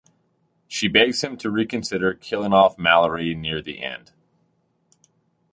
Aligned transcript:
She 0.67 0.87
begs 0.87 1.23
him 1.23 1.37
to 1.37 1.51
reconsider 1.51 2.15
killing 2.15 2.53
off 2.53 2.79
Mallory 2.79 3.35
near 3.35 3.61
the 3.61 3.83
end. 3.83 4.13